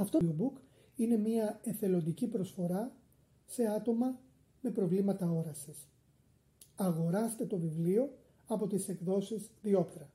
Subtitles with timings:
[0.00, 0.60] Αυτό το audiobook
[0.96, 2.92] είναι μια εθελοντική προσφορά
[3.46, 4.20] σε άτομα
[4.60, 5.88] με προβλήματα όρασης.
[6.76, 8.10] Αγοράστε το βιβλίο
[8.46, 10.10] από τις εκδόσεις Διόπτρα.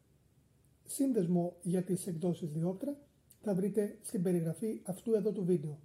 [0.85, 2.97] Σύνδεσμο για τις εκδόσεις Διόπτρα
[3.41, 5.79] θα βρείτε στην περιγραφή αυτού εδώ του βίντεο.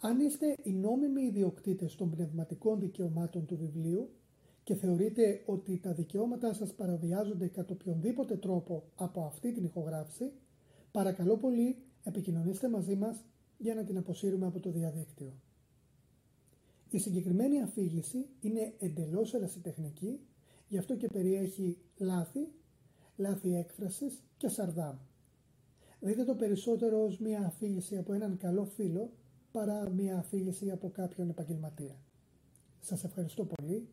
[0.00, 4.10] Αν είστε οι νόμιμοι ιδιοκτήτες των πνευματικών δικαιωμάτων του βιβλίου
[4.64, 10.32] και θεωρείτε ότι τα δικαιώματά σας παραβιάζονται κατά οποιονδήποτε τρόπο από αυτή την ηχογράφηση,
[10.90, 11.76] παρακαλώ πολύ
[12.08, 13.24] επικοινωνήστε μαζί μας
[13.58, 15.32] για να την αποσύρουμε από το διαδίκτυο.
[16.90, 20.20] Η συγκεκριμένη αφήγηση είναι εντελώς ερασιτεχνική,
[20.68, 22.48] γι' αυτό και περιέχει λάθη,
[23.16, 24.96] λάθη έκφρασης και σαρδάμ.
[26.00, 29.12] Δείτε το περισσότερο ως μια αφήγηση από έναν καλό φίλο
[29.52, 31.96] παρά μια αφήγηση από κάποιον επαγγελματία.
[32.80, 33.88] Σας ευχαριστώ πολύ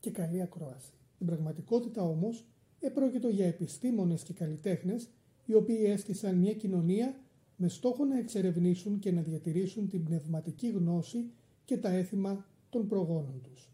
[0.00, 0.92] και καλή ακρόαση.
[1.14, 2.46] Στην πραγματικότητα όμως
[2.80, 5.08] επρόκειτο για επιστήμονες και καλλιτέχνες
[5.44, 7.14] οι οποίοι έστησαν μια κοινωνία
[7.60, 11.30] με στόχο να εξερευνήσουν και να διατηρήσουν την πνευματική γνώση
[11.64, 13.70] και τα έθιμα των προγόνων τους.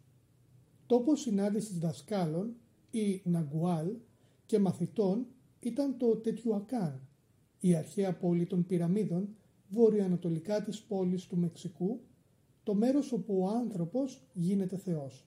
[0.86, 2.54] Τόπος συνάντησης δασκάλων
[2.90, 3.86] ή Ναγκουάλ
[4.46, 5.26] και μαθητών
[5.60, 7.00] ήταν το Τετιουακάν,
[7.60, 9.28] η αρχαία πόλη των πυραμίδων
[9.68, 12.00] βόρειο-ανατολικά της πόλης του Μεξικού,
[12.62, 15.26] το μέρος όπου ο άνθρωπος γίνεται Θεός.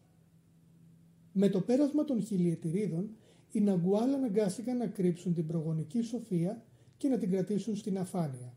[1.34, 3.10] Με το πέρασμα των χιλιετηρίδων,
[3.52, 6.64] οι Ναγκουάλ αναγκάστηκαν να κρύψουν την προγονική σοφία
[6.98, 8.54] και να την κρατήσουν στην αφάνεια.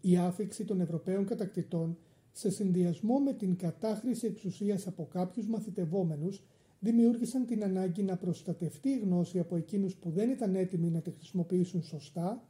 [0.00, 1.98] Η άφηξη των Ευρωπαίων κατακτητών
[2.32, 6.42] σε συνδυασμό με την κατάχρηση εξουσίας από κάποιους μαθητευόμενους
[6.80, 11.10] δημιούργησαν την ανάγκη να προστατευτεί η γνώση από εκείνους που δεν ήταν έτοιμοι να τη
[11.10, 12.48] χρησιμοποιήσουν σωστά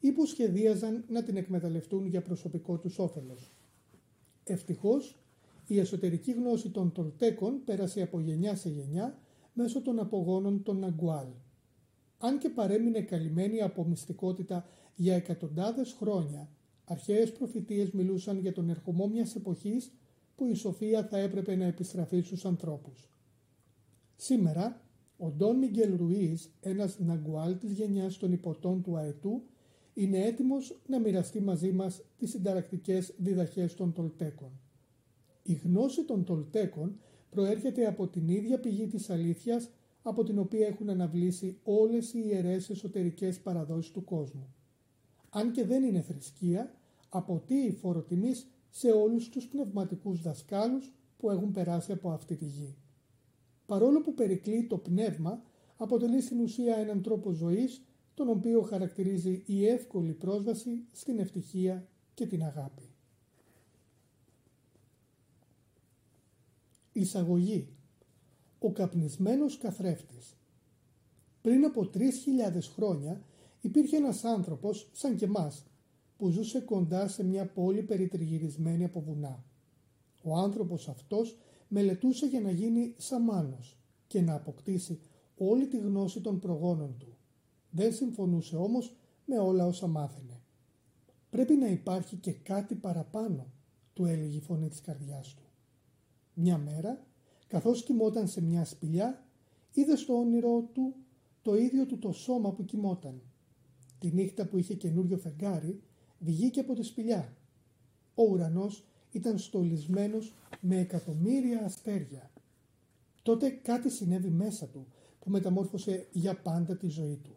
[0.00, 3.52] ή που σχεδίαζαν να την εκμεταλλευτούν για προσωπικό τους όφελος.
[4.44, 5.18] Ευτυχώς,
[5.66, 9.18] η εσωτερική γνώση των Τολτέκων πέρασε από γενιά σε γενιά
[9.52, 11.26] μέσω των απογόνων των Ναγκουάλ.
[12.24, 16.48] Αν και παρέμεινε καλυμμένη από μυστικότητα για εκατοντάδες χρόνια,
[16.84, 19.92] αρχαίες προφητείες μιλούσαν για τον ερχομό μιας εποχής
[20.36, 23.10] που η σοφία θα έπρεπε να επιστραφεί στους ανθρώπους.
[24.16, 24.82] Σήμερα,
[25.16, 29.42] ο Ντόν Μιγγέλ Ρουίζ, ένας Ναγκουάλ της γενιάς των υποτών του Αετού,
[29.94, 34.60] είναι έτοιμος να μοιραστεί μαζί μας τις συνταρακτικές διδαχές των Τολτέκων.
[35.42, 39.70] Η γνώση των Τολτέκων προέρχεται από την ίδια πηγή της αλήθειας
[40.02, 44.54] από την οποία έχουν αναβλήσει όλες οι ιερές εσωτερικές παραδόσεις του κόσμου.
[45.30, 46.74] Αν και δεν είναι θρησκεία,
[47.08, 52.76] αποτείει φοροτιμής σε όλους τους πνευματικούς δασκάλους που έχουν περάσει από αυτή τη γη.
[53.66, 55.42] Παρόλο που περικλεί το πνεύμα,
[55.76, 57.82] αποτελεί στην ουσία έναν τρόπο ζωής
[58.14, 62.82] τον οποίο χαρακτηρίζει η εύκολη πρόσβαση στην ευτυχία και την αγάπη.
[66.92, 67.68] Εισαγωγή
[68.64, 70.36] Ο καπνισμένος καθρέφτης
[71.40, 72.02] Πριν από 3.000
[72.74, 73.20] χρόνια
[73.60, 75.64] υπήρχε ένας άνθρωπος σαν και μας
[76.16, 79.44] που ζούσε κοντά σε μια πόλη περιτριγυρισμένη από βουνά.
[80.22, 85.00] Ο άνθρωπος αυτός μελετούσε για να γίνει σαμάνος και να αποκτήσει
[85.36, 87.16] όλη τη γνώση των προγόνων του.
[87.70, 90.40] Δεν συμφωνούσε όμως με όλα όσα μάθαινε.
[91.30, 93.46] «Πρέπει να υπάρχει και κάτι παραπάνω»,
[93.92, 95.42] του έλεγε η φωνή της καρδιάς του.
[96.34, 97.06] Μια μέρα,
[97.52, 99.24] καθώς κοιμόταν σε μια σπηλιά,
[99.72, 100.94] είδε στο όνειρό του
[101.42, 103.22] το ίδιο του το σώμα που κοιμόταν.
[103.98, 105.82] Τη νύχτα που είχε καινούριο φεγγάρι,
[106.18, 107.36] βγήκε από τη σπηλιά.
[108.14, 112.30] Ο ουρανός ήταν στολισμένος με εκατομμύρια αστέρια.
[113.22, 114.86] Τότε κάτι συνέβη μέσα του
[115.18, 117.36] που μεταμόρφωσε για πάντα τη ζωή του.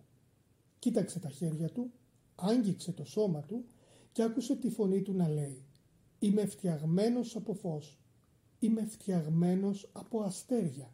[0.80, 1.92] Κοίταξε τα χέρια του,
[2.36, 3.66] άγγιξε το σώμα του
[4.12, 5.64] και άκουσε τη φωνή του να λέει
[6.20, 8.00] «Είμαι φτιαγμένος από φως,
[8.66, 10.94] είμαι φτιαγμένος από αστέρια».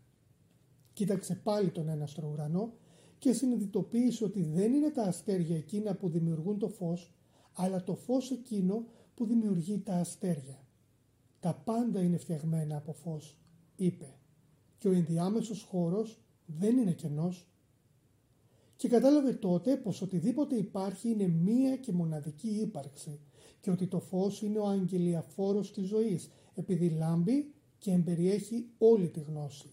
[0.94, 2.74] Κοίταξε πάλι τον έναστρο ουρανό
[3.20, 7.14] και συνειδητοποίησε ότι δεν είναι τα αστέρια εκείνα που δημιουργούν το φως,
[7.54, 10.66] αλλά το φως εκείνο που δημιουργεί τα αστέρια.
[11.40, 13.38] Τα πάντα είναι φτιαγμένα από φως,
[13.76, 14.16] είπε,
[14.78, 17.52] και ο ενδιάμεσος χώρος δεν είναι κενός,
[18.76, 23.20] και κατάλαβε τότε πως οτιδήποτε υπάρχει είναι μία και μοναδική ύπαρξη
[23.60, 29.20] και ότι το φως είναι ο αγγελιαφόρος της ζωής επειδή λάμπει και εμπεριέχει όλη τη
[29.20, 29.72] γνώση.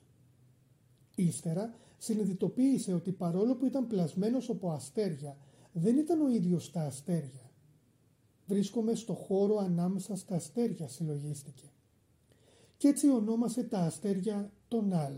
[1.15, 5.37] Ύστερα συνειδητοποίησε ότι παρόλο που ήταν πλασμένος από αστέρια
[5.73, 7.51] δεν ήταν ο ίδιος τα αστέρια.
[8.47, 11.73] Βρίσκομαι στο χώρο ανάμεσα στα αστέρια συλλογίστηκε.
[12.77, 15.15] Κι έτσι ονόμασε τα αστέρια τον Αλ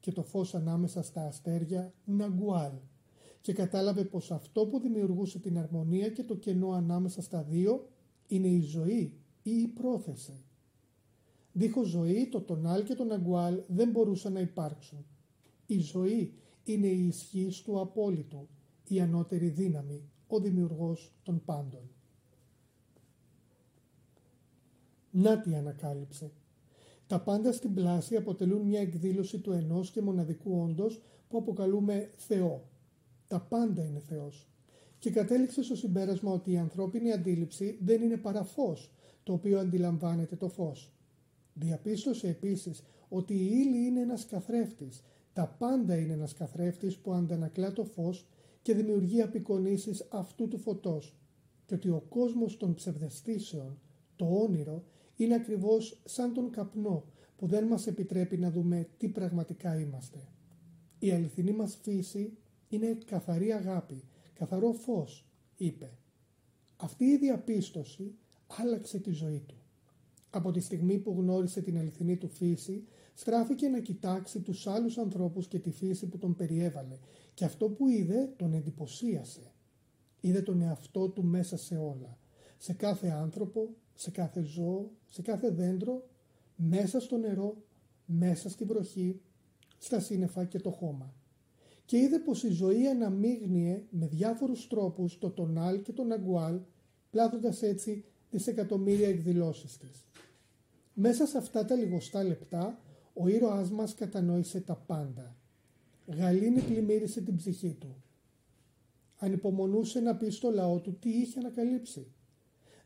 [0.00, 2.72] και το φως ανάμεσα στα αστέρια Ναγκουάλ
[3.40, 7.88] και κατάλαβε πως αυτό που δημιουργούσε την αρμονία και το κενό ανάμεσα στα δύο
[8.26, 9.12] είναι η ζωή
[9.42, 10.44] ή η πρόθεση.
[11.52, 15.06] Δίχως ζωή το τονάλ και τον αγκουάλ δεν μπορούσαν να υπάρξουν.
[15.66, 18.48] Η ζωή είναι η ισχύ του απόλυτου,
[18.88, 21.90] η ανώτερη δύναμη, ο δημιουργός των πάντων.
[25.10, 26.32] Να τι ανακάλυψε.
[27.06, 32.68] Τα πάντα στην πλάση αποτελούν μια εκδήλωση του ενός και μοναδικού όντος που αποκαλούμε Θεό.
[33.28, 34.48] Τα πάντα είναι Θεός.
[34.98, 38.92] Και κατέληξε στο συμπέρασμα ότι η ανθρώπινη αντίληψη δεν είναι παρά φως,
[39.22, 40.92] το οποίο αντιλαμβάνεται το φως.
[41.54, 45.02] Διαπίστωσε επίσης ότι η ύλη είναι ένας καθρέφτης,
[45.32, 48.26] τα πάντα είναι ένας καθρέφτης που αντανακλά το φως
[48.62, 51.16] και δημιουργεί απεικονίσεις αυτού του φωτός
[51.66, 53.78] και ότι ο κόσμος των ψευδεστήσεων,
[54.16, 54.84] το όνειρο,
[55.16, 57.04] είναι ακριβώς σαν τον καπνό
[57.36, 60.18] που δεν μας επιτρέπει να δούμε τι πραγματικά είμαστε.
[60.98, 62.36] Η αληθινή μας φύση
[62.68, 64.04] είναι καθαρή αγάπη,
[64.34, 65.26] καθαρό φως,
[65.56, 65.90] είπε.
[66.76, 68.14] Αυτή η διαπίστωση
[68.46, 69.59] άλλαξε τη ζωή του.
[70.30, 72.84] Από τη στιγμή που γνώρισε την αληθινή του φύση,
[73.14, 76.98] στράφηκε να κοιτάξει τους άλλους ανθρώπους και τη φύση που τον περιέβαλε
[77.34, 79.52] και αυτό που είδε τον εντυπωσίασε.
[80.20, 82.18] Είδε τον εαυτό του μέσα σε όλα,
[82.56, 86.08] σε κάθε άνθρωπο, σε κάθε ζώο, σε κάθε δέντρο,
[86.56, 87.56] μέσα στο νερό,
[88.04, 89.20] μέσα στην βροχή,
[89.78, 91.14] στα σύννεφα και το χώμα.
[91.84, 96.60] Και είδε πως η ζωή αναμείγνυε με διάφορους τρόπους το τονάλ και τον αγκουάλ,
[97.10, 100.04] πλάθοντας έτσι δισεκατομμύρια εκδηλώσεις της.
[100.94, 102.78] Μέσα σε αυτά τα λιγοστά λεπτά,
[103.12, 105.36] ο ήρωάς μας κατανόησε τα πάντα.
[106.06, 108.02] Γαλήνη πλημμύρισε την ψυχή του.
[109.16, 112.06] Ανυπομονούσε να πει στο λαό του τι είχε ανακαλύψει.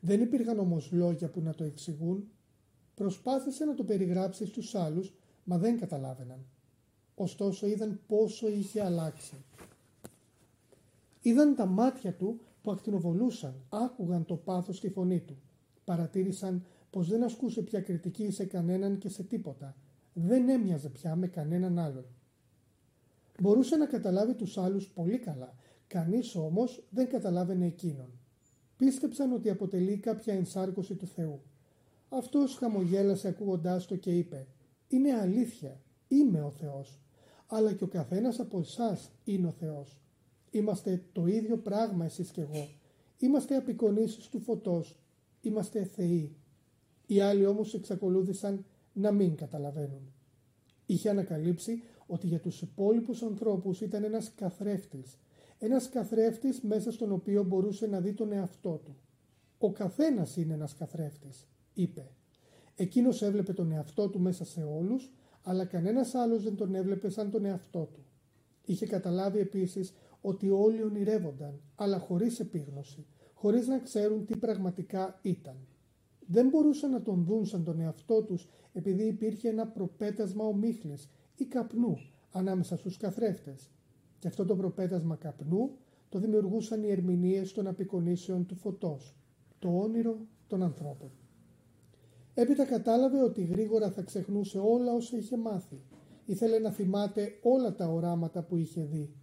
[0.00, 2.28] Δεν υπήρχαν όμως λόγια που να το εξηγούν.
[2.94, 5.14] Προσπάθησε να το περιγράψει στους άλλους,
[5.44, 6.46] μα δεν καταλάβαιναν.
[7.14, 9.44] Ωστόσο είδαν πόσο είχε αλλάξει.
[11.20, 15.36] Είδαν τα μάτια του που ακτινοβολούσαν, άκουγαν το πάθος στη φωνή του.
[15.84, 19.76] Παρατήρησαν πως δεν ασκούσε πια κριτική σε κανέναν και σε τίποτα.
[20.12, 22.04] Δεν έμοιαζε πια με κανέναν άλλον.
[23.40, 25.54] Μπορούσε να καταλάβει τους άλλους πολύ καλά,
[25.86, 28.10] κανείς όμως δεν καταλάβαινε εκείνον.
[28.76, 31.42] Πίστεψαν ότι αποτελεί κάποια ενσάρκωση του Θεού.
[32.08, 34.46] Αυτός χαμογέλασε ακούγοντάς το και είπε
[34.88, 37.00] «Είναι αλήθεια, είμαι ο Θεός,
[37.46, 39.98] αλλά και ο καθένας από εσάς είναι ο Θεός.
[40.54, 42.68] Είμαστε το ίδιο πράγμα εσείς και εγώ.
[43.18, 44.98] Είμαστε απεικονίσεις του φωτός.
[45.40, 46.36] Είμαστε θεοί.
[47.06, 50.12] Οι άλλοι όμως εξακολούθησαν να μην καταλαβαίνουν.
[50.86, 55.18] Είχε ανακαλύψει ότι για τους υπόλοιπους ανθρώπους ήταν ένας καθρέφτης.
[55.58, 58.96] Ένας καθρέφτης μέσα στον οποίο μπορούσε να δει τον εαυτό του.
[59.58, 62.10] Ο καθένας είναι ένας καθρέφτης, είπε.
[62.76, 65.12] Εκείνος έβλεπε τον εαυτό του μέσα σε όλους,
[65.42, 68.04] αλλά κανένας άλλος δεν τον έβλεπε σαν τον εαυτό του.
[68.64, 69.92] Είχε καταλάβει επίσης
[70.26, 75.56] ότι όλοι ονειρεύονταν, αλλά χωρίς επίγνωση, χωρίς να ξέρουν τι πραγματικά ήταν.
[76.26, 81.44] Δεν μπορούσαν να τον δουν σαν τον εαυτό τους επειδή υπήρχε ένα προπέτασμα ομίχλης ή
[81.44, 81.96] καπνού
[82.32, 83.70] ανάμεσα στους καθρέφτες.
[84.18, 85.70] Και αυτό το προπέτασμα καπνού
[86.08, 89.16] το δημιουργούσαν οι ερμηνείες των απεικονίσεων του φωτός,
[89.58, 91.10] το όνειρο των ανθρώπων.
[92.34, 95.82] Έπειτα κατάλαβε ότι γρήγορα θα ξεχνούσε όλα όσα είχε μάθει.
[96.24, 99.14] Ήθελε να θυμάται όλα τα οράματα που είχε δει.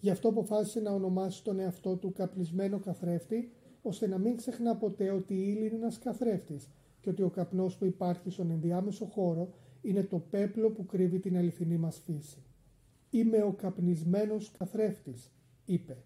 [0.00, 3.52] Γι' αυτό αποφάσισε να ονομάσει τον εαυτό του καπνισμένο καθρέφτη,
[3.82, 6.68] ώστε να μην ξεχνά ποτέ ότι η ύλη είναι ένας καθρέφτης
[7.00, 9.48] και ότι ο καπνός που υπάρχει στον ενδιάμεσο χώρο
[9.82, 12.42] είναι το πέπλο που κρύβει την αληθινή μας φύση.
[13.10, 15.30] «Είμαι ο καπνισμένος καθρέφτης»,
[15.64, 15.96] είπε,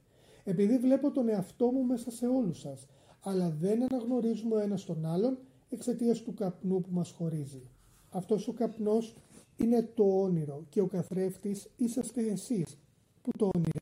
[0.45, 2.87] «επειδή βλέπω τον εαυτό μου μέσα σε όλους σας,
[3.21, 5.39] αλλά δεν αναγνωρίζουμε ο ένας τον άλλον
[5.69, 7.63] εξαιτίας του καπνού που μας χωρίζει.
[8.11, 9.17] Αυτός ο καπνός
[9.57, 12.79] είναι το όνειρο και ο καθρέφτης είσαστε εσείς
[13.23, 13.82] που το όνειρο.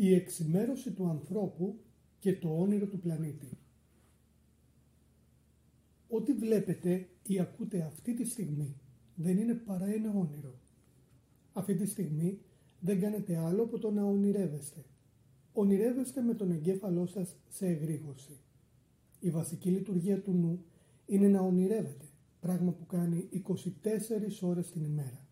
[0.00, 1.80] Η εξημέρωση του ανθρώπου
[2.18, 3.58] και το όνειρο του πλανήτη.
[6.08, 8.76] Ό,τι βλέπετε ή ακούτε αυτή τη στιγμή
[9.14, 10.54] δεν είναι παρά ένα όνειρο.
[11.52, 12.40] Αυτή τη στιγμή
[12.80, 14.84] δεν κάνετε άλλο από το να ονειρεύεστε.
[15.52, 18.40] Ονειρεύεστε με τον εγκέφαλό σας σε εγρήγορση.
[19.20, 20.64] Η βασική λειτουργία του νου
[21.06, 22.06] είναι να ονειρεύετε,
[22.40, 25.26] πράγμα που κάνει 24 ώρες την ημέρα.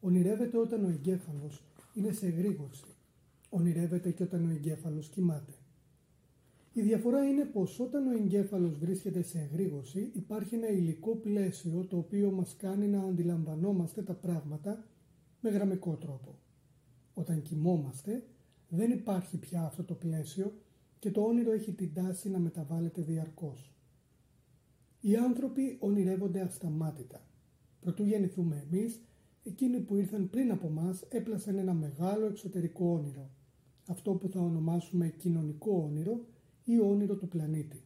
[0.00, 2.94] Ονειρεύετε όταν ο εγκέφαλος είναι σε εγρήγορση
[3.50, 5.52] ονειρεύεται και όταν ο εγκέφαλος κοιμάται.
[6.72, 11.96] Η διαφορά είναι πως όταν ο εγκέφαλος βρίσκεται σε εγρήγορση υπάρχει ένα υλικό πλαίσιο το
[11.96, 14.84] οποίο μας κάνει να αντιλαμβανόμαστε τα πράγματα
[15.40, 16.38] με γραμμικό τρόπο.
[17.14, 18.24] Όταν κοιμόμαστε
[18.68, 20.52] δεν υπάρχει πια αυτό το πλαίσιο
[20.98, 23.74] και το όνειρο έχει την τάση να μεταβάλλεται διαρκώς.
[25.00, 27.26] Οι άνθρωποι ονειρεύονται ασταμάτητα.
[27.80, 29.00] Προτού γεννηθούμε εμείς,
[29.42, 33.30] εκείνοι που ήρθαν πριν από μας έπλασαν ένα μεγάλο εξωτερικό όνειρο,
[33.90, 36.24] αυτό που θα ονομάσουμε κοινωνικό όνειρο
[36.64, 37.82] ή όνειρο του πλανήτη.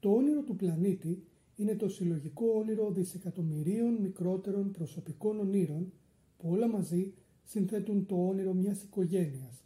[0.00, 1.24] Το όνειρο του πλανήτη
[1.56, 5.92] είναι το συλλογικό όνειρο δισεκατομμυρίων μικρότερων προσωπικών ονείρων
[6.36, 9.64] που όλα μαζί συνθέτουν το όνειρο μιας οικογένειας,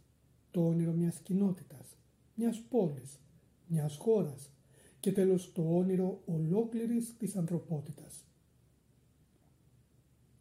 [0.51, 1.97] το όνειρο μιας κοινότητας,
[2.35, 3.19] μιας πόλης,
[3.67, 4.51] μιας χώρας
[4.99, 8.27] και τέλος το όνειρο ολόκληρης της ανθρωπότητας.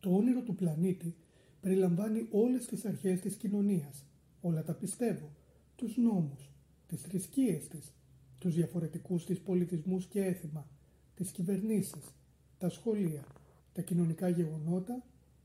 [0.01, 1.15] Το όνειρο του πλανήτη
[1.61, 4.07] περιλαμβάνει όλες τις αρχές της κοινωνίας,
[4.45, 5.31] όλα τα πιστεύω,
[5.77, 6.51] τους νόμους,
[6.87, 7.95] τις θρησκείες της,
[8.39, 10.69] τους διαφορετικούς της πολιτισμούς και έθιμα,
[11.15, 12.15] τις κυβερνήσεις,
[12.59, 13.25] τα σχολεία,
[13.73, 15.05] τα κοινωνικά γεγονότα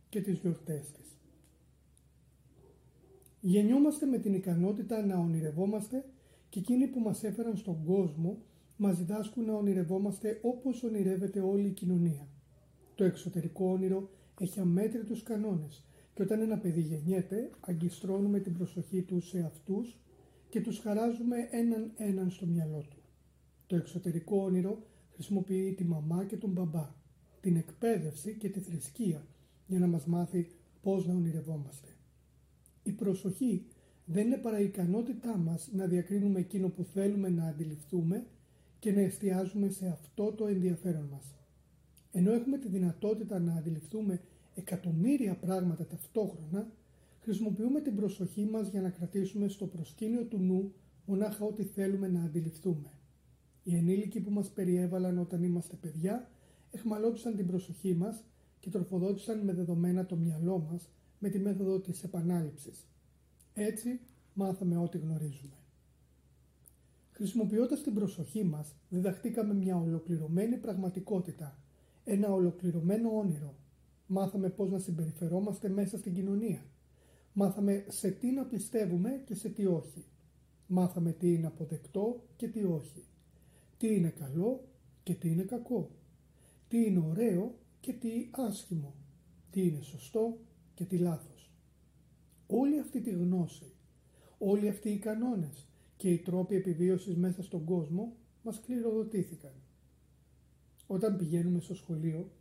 [0.09, 1.17] και τις γιορτές της.
[3.41, 6.05] Γεννιόμαστε με την ικανότητα να ονειρευόμαστε
[6.49, 8.37] και εκείνοι που μας έφεραν στον κόσμο
[8.77, 12.27] μας διδάσκουν να ονειρευόμαστε όπως ονειρεύεται όλη η κοινωνία.
[12.95, 15.83] Το εξωτερικό όνειρο έχει αμέτρητους κανόνες
[16.19, 19.99] και όταν ένα παιδί γεννιέται αγκιστρώνουμε την προσοχή του σε αυτούς
[20.49, 22.97] και τους χαράζουμε έναν έναν στο μυαλό του.
[23.67, 24.83] Το εξωτερικό όνειρο
[25.13, 26.95] χρησιμοποιεί τη μαμά και τον μπαμπά,
[27.41, 29.27] την εκπαίδευση και τη θρησκεία
[29.67, 30.47] για να μας μάθει
[30.81, 31.87] πώς να ονειρευόμαστε.
[32.83, 33.65] Η προσοχή
[34.05, 38.25] δεν είναι παρά η ικανότητά μας να διακρίνουμε εκείνο που θέλουμε να αντιληφθούμε
[38.79, 41.35] και να εστιάζουμε σε αυτό το ενδιαφέρον μας.
[42.11, 44.21] Ενώ έχουμε τη δυνατότητα να αντιληφθούμε
[44.55, 46.71] εκατομμύρια πράγματα ταυτόχρονα,
[47.19, 50.73] χρησιμοποιούμε την προσοχή μας για να κρατήσουμε στο προσκήνιο του νου
[51.05, 52.91] μονάχα ό,τι θέλουμε να αντιληφθούμε.
[53.63, 56.29] Οι ενήλικοι που μας περιέβαλαν όταν είμαστε παιδιά
[56.71, 58.23] εχμαλώτησαν την προσοχή μας
[58.59, 60.89] και τροφοδότησαν με δεδομένα το μυαλό μας
[61.19, 62.87] με τη μέθοδο της επανάληψης.
[63.53, 63.99] Έτσι
[64.33, 65.53] μάθαμε ό,τι γνωρίζουμε.
[67.11, 71.57] Χρησιμοποιώντας την προσοχή μας, διδαχτήκαμε μια ολοκληρωμένη πραγματικότητα,
[72.03, 73.55] ένα ολοκληρωμένο όνειρο.
[74.11, 76.65] Μάθαμε πώς να συμπεριφερόμαστε μέσα στην κοινωνία.
[77.33, 80.05] Μάθαμε σε τι να πιστεύουμε και σε τι όχι.
[80.67, 83.05] Μάθαμε τι είναι αποδεκτό και τι όχι.
[83.77, 84.67] Τι είναι καλό
[85.03, 85.89] και τι είναι κακό.
[86.67, 88.93] Τι είναι ωραίο και τι άσχημο.
[89.51, 90.37] Τι είναι σωστό
[90.73, 91.51] και τι λάθος.
[92.47, 93.71] Όλη αυτή τη γνώση,
[94.37, 99.53] όλοι αυτοί οι κανόνες και οι τρόποι επιβίωσης μέσα στον κόσμο μας κληροδοτήθηκαν.
[100.87, 102.31] Όταν πηγαίνουμε στο σχολείο,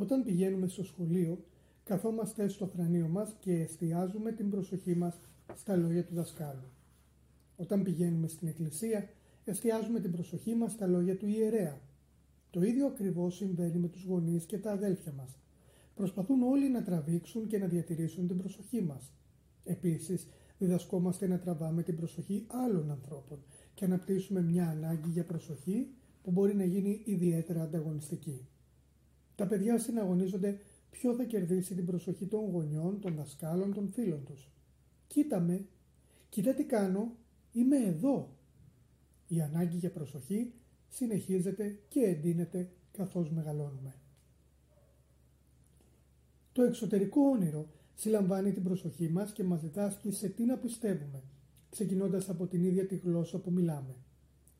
[0.00, 1.44] όταν πηγαίνουμε στο σχολείο,
[1.84, 5.20] καθόμαστε στο θρανείο μας και εστιάζουμε την προσοχή μας
[5.54, 6.70] στα λόγια του δασκάλου.
[7.56, 9.08] Όταν πηγαίνουμε στην εκκλησία,
[9.44, 11.80] εστιάζουμε την προσοχή μας στα λόγια του ιερέα.
[12.50, 15.38] Το ίδιο ακριβώς συμβαίνει με τους γονείς και τα αδέλφια μας.
[15.94, 19.12] Προσπαθούν όλοι να τραβήξουν και να διατηρήσουν την προσοχή μας.
[19.64, 20.28] Επίσης,
[20.58, 23.38] διδασκόμαστε να τραβάμε την προσοχή άλλων ανθρώπων
[23.74, 25.88] και αναπτύσσουμε μια ανάγκη για προσοχή
[26.22, 28.48] που μπορεί να γίνει ιδιαίτερα ανταγωνιστική.
[29.38, 30.58] Τα παιδιά συναγωνίζονται
[30.90, 34.48] ποιο θα κερδίσει την προσοχή των γονιών, των δασκάλων, των φίλων τους.
[35.06, 35.66] Κοίτα με,
[36.28, 37.16] κοίτα τι κάνω,
[37.52, 38.36] είμαι εδώ.
[39.28, 40.52] Η ανάγκη για προσοχή
[40.88, 43.94] συνεχίζεται και εντείνεται καθώς μεγαλώνουμε.
[46.52, 51.22] Το εξωτερικό όνειρο συλλαμβάνει την προσοχή μας και μας διδάσκει σε τι να πιστεύουμε,
[51.70, 53.96] ξεκινώντας από την ίδια τη γλώσσα που μιλάμε.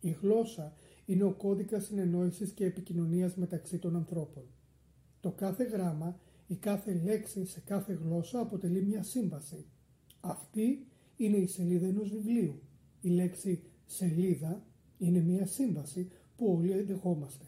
[0.00, 0.72] Η γλώσσα
[1.06, 4.44] είναι ο κώδικας συνεννόησης και επικοινωνίας μεταξύ των ανθρώπων.
[5.20, 9.64] Το κάθε γράμμα, η κάθε λέξη σε κάθε γλώσσα αποτελεί μια σύμβαση.
[10.20, 12.60] Αυτή είναι η σελίδα ενός βιβλίου.
[13.00, 14.66] Η λέξη σελίδα
[14.98, 17.44] είναι μια σύμβαση που όλοι δεχόμαστε.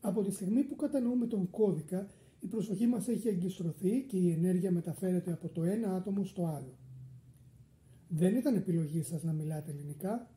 [0.00, 2.08] Από τη στιγμή που κατανοούμε τον κώδικα,
[2.40, 6.78] η προσοχή μας έχει εγκιστρωθεί και η ενέργεια μεταφέρεται από το ένα άτομο στο άλλο.
[8.08, 10.30] Δεν ήταν επιλογή σας να μιλάτε ελληνικά,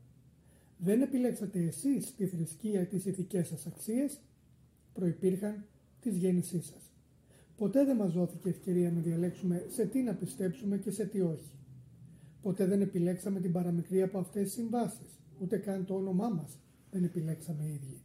[0.77, 4.21] δεν επιλέξατε εσείς τη θρησκεία ή τις ηθικές σας αξίες,
[4.93, 5.65] προϋπήρχαν
[6.01, 6.93] της γέννησής σας.
[7.57, 11.51] Ποτέ δεν μας δόθηκε ευκαιρία να διαλέξουμε σε τι να πιστέψουμε και σε τι όχι.
[12.41, 16.59] Ποτέ δεν επιλέξαμε την παραμικρή από αυτές τις συμβάσεις, ούτε καν το όνομά μας
[16.91, 18.01] δεν επιλέξαμε οι ίδιοι.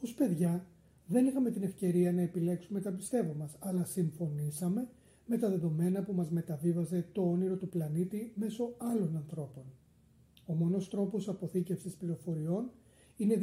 [0.00, 0.66] Ως παιδιά
[1.06, 4.88] δεν είχαμε την ευκαιρία να επιλέξουμε τα πιστεύω μας, αλλά συμφωνήσαμε
[5.26, 9.64] με τα δεδομένα που μας μεταβίβαζε το όνειρο του πλανήτη μέσω άλλων ανθρώπων.
[10.46, 12.70] Ο μόνος τρόπος αποθήκευσης πληροφοριών
[13.16, 13.34] είναι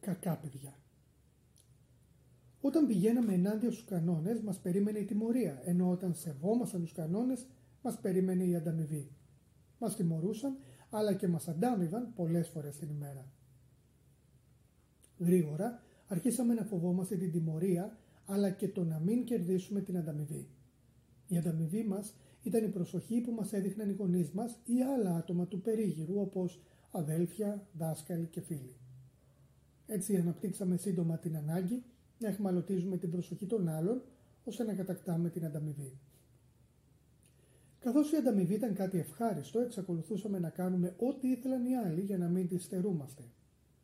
[0.00, 0.74] κακά παιδιά.
[2.60, 7.46] Όταν πηγαίναμε ενάντια στους κανόνες μας περίμενε η τιμωρία, ενώ όταν σεβόμασταν τους κανόνες
[7.82, 9.10] μας περίμενε η ανταμοιβή.
[9.78, 10.56] Μας τιμωρούσαν
[10.90, 13.32] αλλά και μας αντάμοιβαν πολλές φορές την ημέρα.
[15.18, 20.48] Γρήγορα αρχίσαμε να φοβόμαστε την τιμωρία αλλά και το να μην κερδίσουμε την ανταμοιβή.
[21.26, 25.46] Η ανταμοιβή μας ήταν η προσοχή που μας έδειχναν οι γονείς μας ή άλλα άτομα
[25.46, 28.79] του περίγυρου όπως αδέλφια, δάσκαλοι και φίλοι.
[29.92, 31.82] Έτσι αναπτύξαμε σύντομα την ανάγκη
[32.18, 34.02] να εχμαλωτίζουμε την προσοχή των άλλων
[34.44, 35.98] ώστε να κατακτάμε την ανταμοιβή.
[37.78, 42.28] Καθώς η ανταμοιβή ήταν κάτι ευχάριστο, εξακολουθούσαμε να κάνουμε ό,τι ήθελαν οι άλλοι για να
[42.28, 43.22] μην τη στερούμαστε.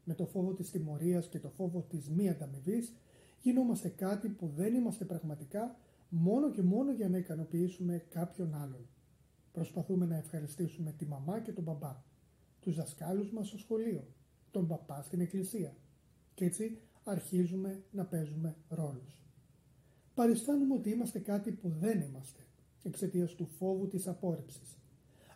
[0.05, 2.95] Με το φόβο της τιμωρίας και το φόβο της μη ανταμοιβής,
[3.43, 5.77] γινόμαστε κάτι που δεν είμαστε πραγματικά
[6.09, 8.87] μόνο και μόνο για να ικανοποιήσουμε κάποιον άλλον.
[9.53, 12.03] Προσπαθούμε να ευχαριστήσουμε τη μαμά και τον μπαμπά,
[12.61, 14.07] τους δασκάλους μας στο σχολείο,
[14.51, 15.77] τον παπά στην εκκλησία.
[16.37, 19.23] Και έτσι αρχίζουμε να παίζουμε ρόλους.
[20.15, 22.41] Παριστάνουμε ότι είμαστε κάτι που δεν είμαστε,
[22.83, 24.79] εξαιτίας του φόβου της απόρριψης.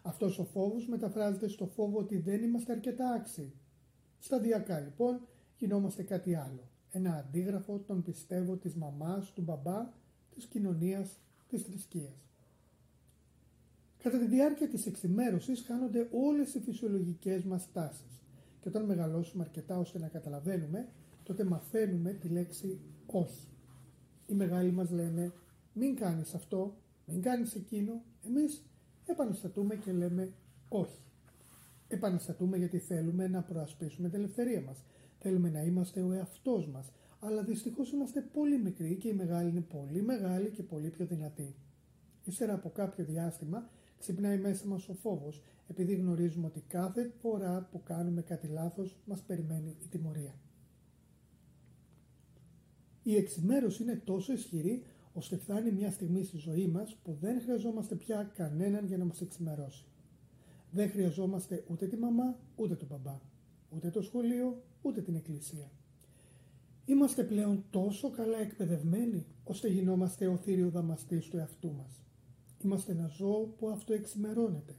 [0.03, 3.53] Αυτός ο φόβος μεταφράζεται στο φόβο ότι δεν είμαστε αρκετά άξιοι.
[4.19, 5.21] Σταδιακά λοιπόν
[5.59, 6.69] γινόμαστε κάτι άλλο.
[6.91, 9.93] Ένα αντίγραφο των πιστεύω της μαμάς, του μπαμπά,
[10.35, 12.31] της κοινωνίας, της θρησκείας.
[14.03, 18.20] Κατά τη διάρκεια της εξημέρωσης χάνονται όλες οι φυσιολογικές μας τάσεις
[18.61, 20.89] και όταν μεγαλώσουμε αρκετά ώστε να καταλαβαίνουμε,
[21.23, 23.49] τότε μαθαίνουμε τη λέξη όχι.
[24.27, 25.33] Οι μεγάλοι μας λένε
[25.73, 28.65] μην κάνεις αυτό, μην κάνεις εκείνο, εμείς
[29.07, 30.33] επαναστατούμε και λέμε
[30.69, 31.03] όχι.
[31.89, 34.83] Επαναστατούμε γιατί θέλουμε να προασπίσουμε την ελευθερία μας.
[35.19, 36.93] Θέλουμε να είμαστε ο εαυτός μας.
[37.21, 41.55] Αλλά δυστυχώς είμαστε πολύ μικροί και οι μεγάλοι είναι πολύ μεγάλοι και πολύ πιο δυνατοί.
[42.25, 43.69] Ύστερα από κάποιο διάστημα
[44.01, 49.21] ξυπνάει μέσα μας ο φόβος επειδή γνωρίζουμε ότι κάθε φορά που κάνουμε κάτι λάθος μας
[49.21, 50.35] περιμένει η τιμωρία.
[53.03, 54.83] Η εξημέρωση είναι τόσο ισχυρή
[55.13, 59.21] ώστε φτάνει μια στιγμή στη ζωή μας που δεν χρειαζόμαστε πια κανέναν για να μας
[59.21, 59.85] εξημερώσει.
[60.71, 63.21] Δεν χρειαζόμαστε ούτε τη μαμά, ούτε τον μπαμπά,
[63.71, 65.71] ούτε το σχολείο, ούτε την εκκλησία.
[66.85, 72.05] Είμαστε πλέον τόσο καλά εκπαιδευμένοι, ώστε γινόμαστε ο θήριο δαμαστής του εαυτού μας.
[72.65, 74.75] Είμαστε ένα ζώο που αυτό εξημερώνεται.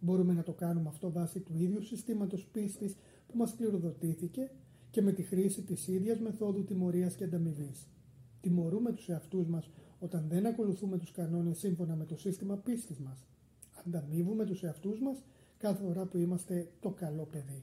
[0.00, 2.96] Μπορούμε να το κάνουμε αυτό βάσει του ίδιου συστήματος πίστης
[3.26, 4.50] που μας πληροδοτήθηκε
[4.90, 7.88] και με τη χρήση της ίδιας μεθόδου τιμωρίας και ανταμοιβής.
[8.40, 13.26] Τιμωρούμε τους εαυτούς μας όταν δεν ακολουθούμε τους κανόνες σύμφωνα με το σύστημα πίστης μας.
[13.86, 15.24] Ανταμείβουμε τους εαυτούς μας
[15.58, 17.62] κάθε φορά που είμαστε το καλό παιδί.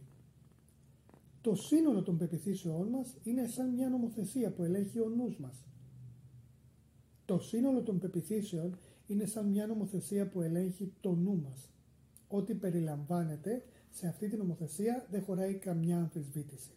[1.41, 5.63] Το σύνολο των πεπιθήσεών μας είναι σαν μια νομοθεσία που ελέγχει ο νους μας.
[7.27, 11.69] Το σύνολο των πεπιθήσεων είναι σαν μια νομοθεσία που ελέγχει το νου μας.
[12.27, 16.71] Ό,τι περιλαμβάνεται σε αυτή την νομοθεσία δεν χωράει καμιά αμφισβήτηση.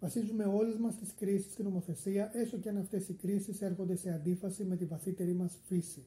[0.00, 4.12] Βασίζουμε όλες μας τις κρίσεις στην νομοθεσία, έστω και αν αυτές οι κρίσεις έρχονται σε
[4.12, 6.04] αντίφαση με τη βαθύτερη μας φύση.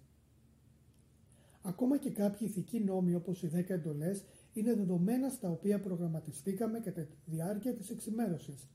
[1.61, 7.01] Ακόμα και κάποιοι ηθικοί νόμοι όπως οι 10 εντολές είναι δεδομένα στα οποία προγραμματιστήκαμε κατά
[7.01, 8.67] τη διάρκεια της εξημέρωσης.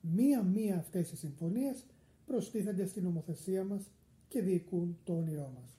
[0.00, 1.84] Μία-μία αυτές οι συμφωνίες
[2.26, 3.90] προστίθενται στην νομοθεσία μας
[4.32, 5.78] και διοικούν το όνειρό μας.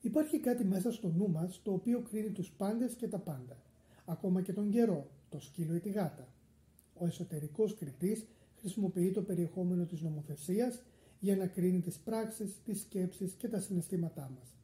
[0.00, 3.56] Υπάρχει κάτι μέσα στο νου μας το οποίο κρίνει τους πάντες και τα πάντα.
[4.04, 6.28] Ακόμα και τον καιρό, το σκύλο ή τη γάτα.
[6.94, 8.26] Ο εσωτερικός κριτής
[8.60, 10.82] χρησιμοποιεί το περιεχόμενο της νομοθεσίας
[11.20, 14.56] για να κρίνει τις πράξεις, τις σκέψεις και τα συναισθήματά μας.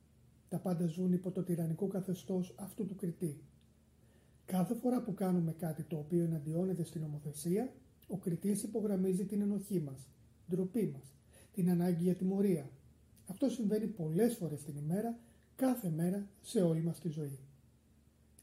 [0.48, 3.40] Τα πάντα ζουν υπό το τυραννικό καθεστώς αυτού του κριτή.
[4.44, 7.72] Κάθε φορά που κάνουμε κάτι το οποίο εναντιώνεται στην νομοθεσία,
[8.08, 10.08] ο κριτής υπογραμμίζει την ενοχή μας,
[10.50, 11.17] ντροπή μας,
[11.58, 12.70] την ανάγκη για τιμωρία.
[13.26, 15.18] Αυτό συμβαίνει πολλές φορές την ημέρα,
[15.56, 17.38] κάθε μέρα σε όλη μας τη ζωή.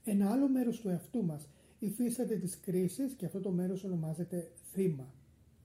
[0.03, 1.47] Ένα άλλο μέρος του εαυτού μας
[1.79, 5.13] υφίσταται τις κρίσεις και αυτό το μέρος ονομάζεται θύμα.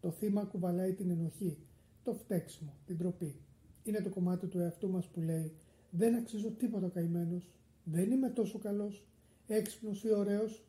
[0.01, 1.59] Το θύμα κουβαλάει την ενοχή,
[2.03, 3.35] το φταίξιμο, την τροπή.
[3.83, 5.53] Είναι το κομμάτι του εαυτού μας που λέει
[5.91, 7.49] «Δεν αξίζω τίποτα καημένος,
[7.85, 9.07] δεν είμαι τόσο καλός,
[9.47, 10.65] έξυπνος ή ωραίος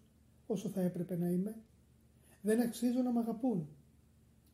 [0.48, 1.56] όσο θα έπρεπε να είμαι,
[2.41, 3.67] δεν αξίζω να μ' αγαπούν».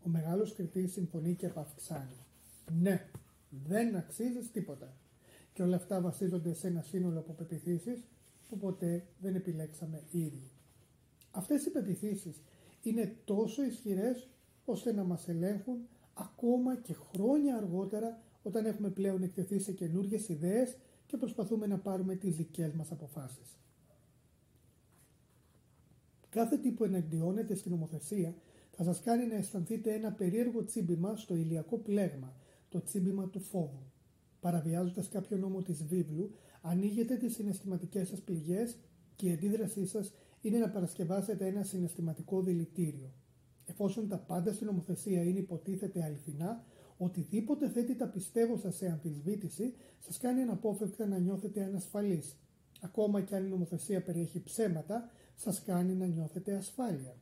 [0.08, 2.26] Ο μεγάλος κριτής συμφωνεί και απαυξάνει.
[2.82, 3.10] Ναι,
[3.68, 4.94] δεν αξίζεις τίποτα.
[5.54, 8.08] Και όλα αυτά βασίζονται σε ένα σύνολο από πεπιθήσεις
[8.50, 10.52] που ποτέ δεν επιλέξαμε οι ίδιοι.
[11.32, 12.42] Αυτές οι πεπιθήσεις
[12.82, 14.28] είναι τόσο ισχυρές
[14.66, 20.78] ώστε να μας ελέγχουν ακόμα και χρόνια αργότερα όταν έχουμε πλέον εκτεθεί σε καινούργιες ιδέες
[21.06, 23.58] και προσπαθούμε να πάρουμε τις δικές μας αποφάσεις.
[26.30, 28.36] Κάθε τι που εναντιώνεται στην ομοθεσία
[28.78, 32.36] θα σας κάνει να αισθανθείτε ένα περίεργο τσίμπημα στο ηλιακό πλέγμα,
[32.70, 33.92] το τσίμπημα του φόβου.
[34.40, 38.78] Παραβιάζοντας κάποιο νόμο της βίβλου, ανοίγετε τις συναισθηματικές σας πληγές
[39.16, 43.12] και η αντίδρασή σας είναι να παρασκευάσετε ένα συναισθηματικό δηλητήριο.
[43.66, 46.64] Εφόσον τα πάντα στην νομοθεσία είναι υποτίθεται αληθινά,
[46.98, 52.38] οτιδήποτε θέτει τα πιστεύω σας σε αμφισβήτηση σας κάνει αναπόφευκτα να νιώθετε ανασφαλείς.
[52.82, 57.16] Ακόμα και αν η νομοθεσία περιέχει ψέματα, σας κάνει να νιώθετε ασφάλεια.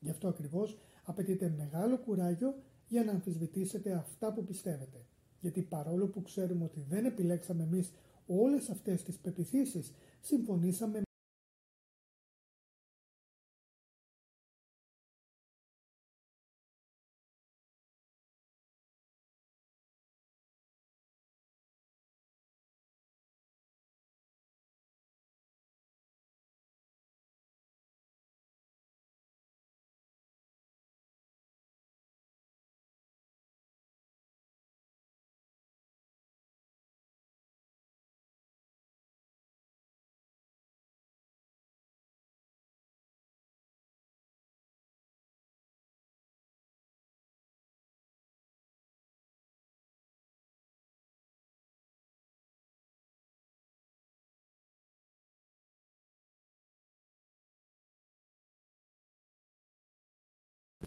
[0.00, 2.54] Γι' αυτό ακριβώς απαιτείται μεγάλο κουράγιο
[2.88, 5.04] για να αμφισβητήσετε αυτά που πιστεύετε.
[5.40, 7.92] Γιατί παρόλο που ξέρουμε ότι δεν επιλέξαμε εμείς
[8.26, 11.02] όλες αυτές τις πεπιθήσεις, συμφωνήσαμε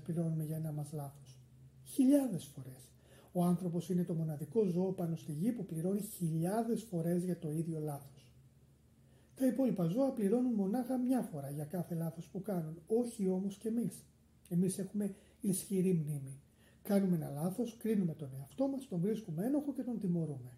[0.05, 1.39] πληρώνουμε για ένα μας λάθος.
[1.83, 2.91] Χιλιάδες φορές.
[3.31, 7.51] Ο άνθρωπος είναι το μοναδικό ζώο πάνω στη γη που πληρώνει χιλιάδες φορές για το
[7.51, 8.33] ίδιο λάθος.
[9.35, 13.67] Τα υπόλοιπα ζώα πληρώνουν μονάχα μια φορά για κάθε λάθος που κάνουν, όχι όμως και
[13.67, 14.05] εμείς.
[14.49, 16.41] Εμείς έχουμε ισχυρή μνήμη.
[16.83, 20.51] Κάνουμε ένα λάθος, κρίνουμε τον εαυτό μας, τον βρίσκουμε ένοχο και τον τιμωρούμε.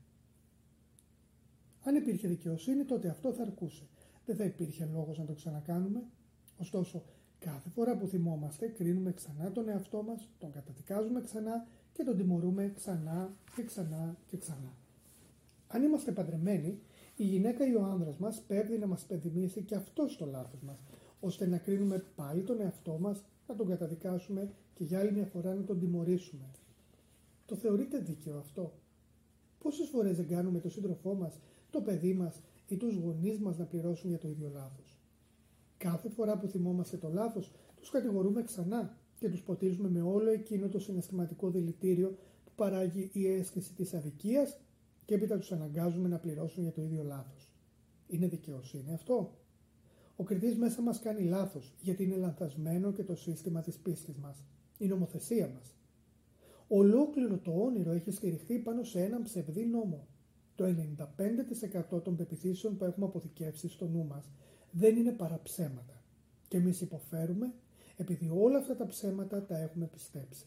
[1.83, 3.87] Αν υπήρχε δικαιοσύνη, τότε αυτό θα αρκούσε.
[4.25, 6.03] Δεν θα υπήρχε λόγος να το ξανακάνουμε.
[6.57, 7.03] Ωστόσο,
[7.39, 12.71] Κάθε φορά που θυμόμαστε, κρίνουμε ξανά τον εαυτό μας, τον καταδικάζουμε ξανά και τον τιμωρούμε
[12.75, 14.73] ξανά και ξανά και ξανά.
[15.67, 16.79] Αν είμαστε παντρεμένοι,
[17.15, 20.83] η γυναίκα ή ο άνδρας μας πρέπει να μας πενθυμίσει και αυτό το λάθος μας,
[21.19, 25.53] ώστε να κρίνουμε πάλι τον εαυτό μας, να τον καταδικάσουμε και για άλλη μια φορά
[25.53, 26.51] να τον τιμωρήσουμε.
[27.45, 28.73] Το θεωρείτε δίκαιο αυτό;
[29.59, 33.65] Πόσες φορές δεν κάνουμε το σύντροφό μας, το παιδί μας ή τους γονείς μας να
[33.65, 34.96] πληρώσουν για το ίδιο λάθος;
[35.77, 40.67] Κάθε φορά που θυμόμαστε το λάθος, τους κατηγορούμε ξανά και τους ποτίζουμε με όλο εκείνο
[40.67, 44.59] το συναισθηματικό δηλητήριο που παράγει η αίσθηση της αδικίας
[45.05, 47.51] και έπειτα τους αναγκάζουμε να πληρώσουν για το ίδιο λάθος.
[48.07, 49.31] Είναι δικαιοσύνη αυτό;
[50.15, 54.43] Ο κριτής μέσα μας κάνει λάθος γιατί είναι λανθασμένο και το σύστημα της πίστης μας,
[54.77, 55.75] η νομοθεσία μας.
[56.67, 60.07] Ολόκληρο το όνειρο έχει στηριχθεί πάνω σε έναν ψευδή νόμο.
[60.55, 60.65] Το
[61.93, 64.31] 95% των πεπιθήσεων που έχουμε αποθηκεύσει στο νου μας
[64.77, 66.01] δεν είναι παρά ψέματα.
[66.47, 67.53] Και εμείς υποφέρουμε
[67.97, 70.45] επειδή όλα αυτά τα ψέματα τα έχουμε πιστέψει.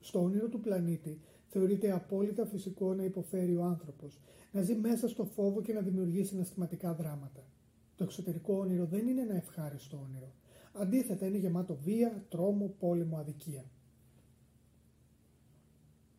[0.00, 4.20] Στο όνειρο του πλανήτη θεωρείται απόλυτα φυσικό να υποφέρει ο άνθρωπος,
[4.52, 7.44] να ζει μέσα στο φόβο και να δημιουργεί συναισθηματικά δράματα.
[7.96, 10.32] Το εξωτερικό όνειρο δεν είναι ένα ευχάριστο όνειρο.
[10.72, 13.64] Αντίθετα είναι γεμάτο βία, τρόμο, πόλεμο, αδικία.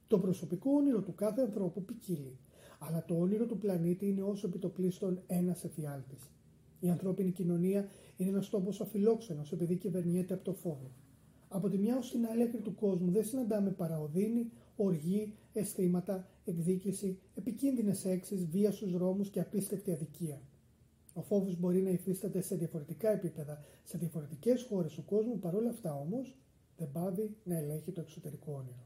[0.08, 2.38] Το προσωπικό όνειρο του κάθε ανθρώπου ποικίλει,
[2.80, 6.32] αλλά το όνειρο του πλανήτη είναι όσο επιτοπλίστων ένας εφιάλτης.
[6.80, 7.88] Η ανθρώπινη κοινωνία
[8.18, 10.92] είναι ένας τόπος αφιλόξενος επειδή κυβερνιέται από το φόβο.
[11.48, 17.20] Από τη μια ως την άλλη άκρη του κόσμου δεν συναντάμε παραοδύνη, οργή, αισθήματα, εκδίκηση,
[17.36, 20.42] επικίνδυνες έξι, βία στους δρόμους και απίστευτη αδικία.
[21.14, 25.94] Ο φόβος μπορεί να υφίσταται σε διαφορετικά επίπεδα, σε διαφορετικές χώρες του κόσμου, παρόλα αυτά
[25.94, 26.38] όμως
[26.78, 28.86] δεν πάβει να ελέγχει το εξωτερικό όνειρο.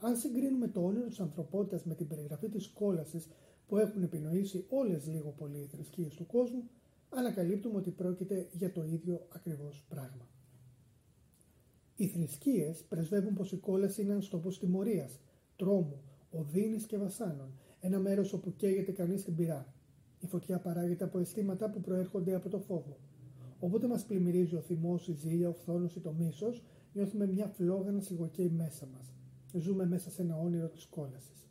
[0.00, 3.28] Αν συγκρίνουμε το όνειρο της ανθρωπότητας με την περιγραφή της κόλασης
[3.66, 6.62] που έχουν επινοήσει όλες λίγο πολύ οι θρησκείες του κόσμου,
[7.10, 10.28] ανακαλύπτουμε ότι πρόκειται για το ίδιο ακριβώς πράγμα.
[11.96, 15.20] Οι θρησκείες πρεσβεύουν πως η κόλαση είναι ένας τόπος τιμωρίας,
[15.56, 19.74] τρόμου, οδύνης και βασάνων, ένα μέρος όπου καίγεται κανείς την πυρά.
[20.20, 22.98] Η φωτιά παράγεται από αισθήματα που προέρχονται από το φόβο.
[23.60, 27.90] Όποτε μας πλημμυρίζει ο θυμός, η ζήλια, ο φθόνος ή το μίσος, νιώθουμε μια φλόγα
[27.90, 29.14] να σιγοκαίει μέσα μας.
[29.52, 31.48] Ζούμε μέσα σε ένα όνειρο της κόλασης.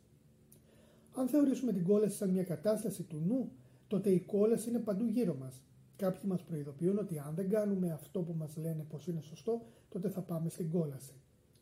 [1.12, 3.52] Αν θεωρήσουμε την κόλαση σαν μια κατάσταση του νου,
[3.90, 5.62] τότε η κόλαση είναι παντού γύρω μας.
[5.96, 10.08] Κάποιοι μας προειδοποιούν ότι αν δεν κάνουμε αυτό που μας λένε πως είναι σωστό, τότε
[10.08, 11.12] θα πάμε στην κόλαση.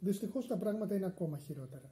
[0.01, 1.91] Δυστυχώς τα πράγματα είναι ακόμα χειρότερα.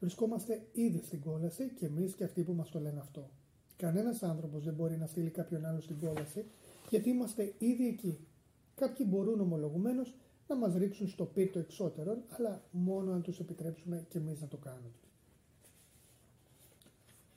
[0.00, 3.30] Βρισκόμαστε ήδη στην κόλαση και εμείς και αυτοί που μας το λένε αυτό.
[3.76, 6.44] Κανένας άνθρωπος δεν μπορεί να στείλει κάποιον άλλο στην κόλαση,
[6.90, 8.26] γιατί είμαστε ήδη εκεί.
[8.74, 10.14] Κάποιοι μπορούν ομολογουμένως
[10.48, 14.56] να μας ρίξουν στο πύρτο εξώτερων, αλλά μόνο αν τους επιτρέψουμε και εμείς να το
[14.56, 14.90] κάνουμε.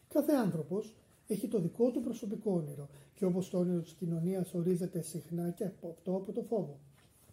[0.08, 0.96] Κάθε άνθρωπος
[1.28, 5.63] έχει το δικό του προσωπικό όνειρο και όπως το όνειρο της κοινωνίας ορίζεται συχνά και
[5.66, 6.80] από αυτό από το φόβο.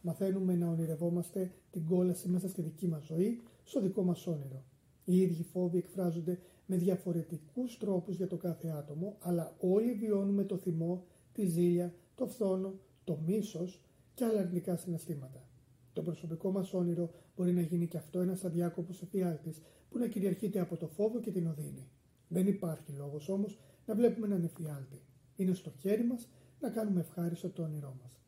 [0.00, 4.64] Μαθαίνουμε να ονειρευόμαστε την κόλαση μέσα στη δική μας ζωή, στο δικό μας όνειρο.
[5.04, 10.56] Οι ίδιοι φόβοι εκφράζονται με διαφορετικούς τρόπους για το κάθε άτομο, αλλά όλοι βιώνουμε το
[10.56, 13.80] θυμό, τη ζήλια, το φθόνο, το μίσος
[14.14, 15.48] και άλλα αρνητικά συναισθήματα.
[15.92, 20.60] Το προσωπικό μας όνειρο μπορεί να γίνει και αυτό ένας αδιάκοπο εφιάλτης που να κυριαρχείται
[20.60, 21.88] από το φόβο και την οδύνη.
[22.28, 25.02] Δεν υπάρχει λόγος όμως να βλέπουμε έναν εφιάλτη.
[25.36, 26.28] Είναι στο χέρι μας
[26.60, 28.18] να κάνουμε ευχάριστο το όνειρό μας.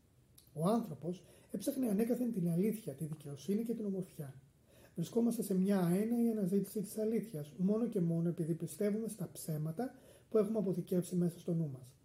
[0.52, 4.34] Ο άνθρωπος έψαχνε ανέκαθεν την αλήθεια, τη δικαιοσύνη και την ομορφιά.
[4.94, 9.94] Βρισκόμαστε σε μια αέναη αναζήτηση της αλήθειας, μόνο και μόνο επειδή πιστεύουμε στα ψέματα
[10.30, 11.96] που έχουμε αποθηκεύσει μέσα στο νου μας.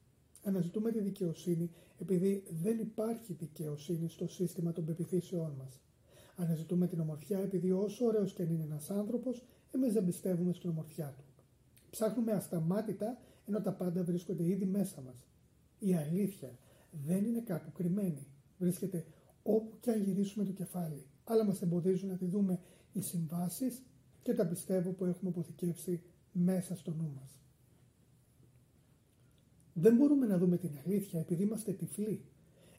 [0.44, 5.82] Αναζητούμε τη δικαιοσύνη επειδή δεν υπάρχει δικαιοσύνη στο σύστημα των πεπιθήσεών μας.
[6.36, 10.70] Αναζητούμε την ομορφιά επειδή όσο ωραίος και αν είναι ένας άνθρωπος, εμείς δεν πιστεύουμε στην
[10.70, 11.24] ομορφιά του.
[11.90, 13.18] Ψάχνουμε ασταμάτητα
[13.52, 15.28] ενώ τα πάντα βρίσκονται ήδη μέσα μας.
[15.80, 16.58] Η αλήθεια
[17.06, 18.28] δεν είναι κάπου κρυμμένη.
[18.58, 19.06] Βρίσκεται
[19.44, 22.60] όπου και αν γυρίσουμε το κεφάλι, αλλά μας εμποδίζουν να τη δούμε
[22.94, 23.84] οι συμβάσεις
[24.22, 27.40] και τα πιστεύω που έχουμε αποθηκεύσει μέσα στο νου μας.
[29.74, 32.26] Δεν μπορούμε να δούμε την αλήθεια επειδή είμαστε τυφλοί.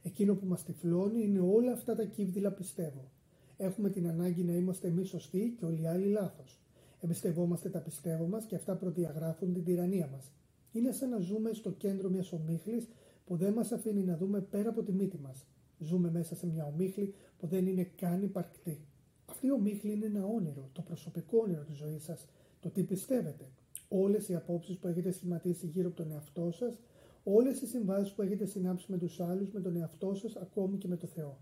[0.03, 3.11] Εκείνο που μας τυφλώνει είναι όλα αυτά τα κύβδηλα πιστεύω.
[3.57, 6.61] Έχουμε την ανάγκη να είμαστε εμείς σωστοί και όλοι οι άλλοι λάθος.
[7.01, 10.33] Εμπιστευόμαστε τα πιστεύω μας και αυτά προδιαγράφουν την τυραννία μας.
[10.73, 12.89] Είναι σαν να ζούμε στο κέντρο μιας ομίχλης
[13.25, 15.47] που δεν μας αφήνει να δούμε πέρα από τη μύτη μας.
[15.79, 18.87] Ζούμε μέσα σε μια ομίχλη που δεν είναι καν υπαρκτή.
[19.27, 22.27] Αυτή η ομίχλη είναι ένα όνειρο, το προσωπικό όνειρο της ζωής σας,
[22.61, 23.51] το τι πιστεύετε.
[23.89, 26.81] Όλες οι απόψεις που έχετε σχηματίσει γύρω από τον εαυτό σας,
[27.25, 30.89] όλες οι συμβάσεις που έχετε συνάψει με τους άλλους, με τον εαυτό σας, ακόμη και
[30.89, 31.39] με το Θεό.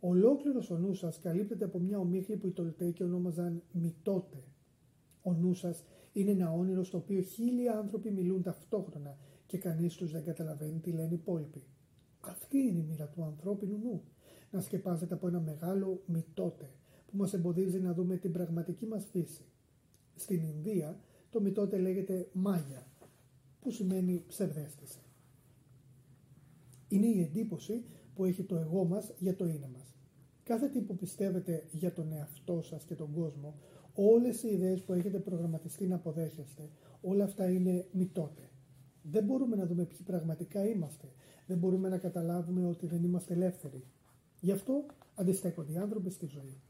[0.00, 4.44] Ολόκληρος ο νους σας καλύπτεται από μια ομίχλη που οι Τολτέκοι ονόμαζαν μητότε.
[5.22, 5.84] Ο νους σας
[6.20, 10.90] είναι ένα όνειρο στο οποίο χίλιοι άνθρωποι μιλούν ταυτόχρονα και κανείς τους δεν καταλαβαίνει τι
[10.90, 11.64] λένε οι υπόλοιποι.
[12.20, 14.02] Αυτή είναι η μοίρα του ανθρώπινου νου.
[14.50, 16.70] Να σκεπάζεται από ένα μεγάλο μητότε
[17.06, 19.44] που μας εμποδίζει να δούμε την πραγματική μας φύση.
[20.14, 21.00] Στην Ινδία
[21.30, 22.86] το μητότε λέγεται μάγια,
[23.60, 25.00] που σημαίνει ψευδέστηση.
[26.88, 29.94] Είναι η εντύπωση που έχει το εγώ μας για το είναι μας.
[30.42, 33.54] Κάθε τι που πιστεύετε για τον εαυτό σας και τον κόσμο,
[33.96, 38.50] όλες οι ιδέες που έχετε προγραμματιστεί να αποδέχεστε, όλα αυτά είναι μητότε.
[39.02, 41.08] Δεν μπορούμε να δούμε ποιοι πραγματικά είμαστε.
[41.46, 43.84] Δεν μπορούμε να καταλάβουμε ότι δεν είμαστε ελεύθεροι.
[44.40, 46.60] Γι' αυτό αντιστέκονται οι άνθρωποι στη ζωή.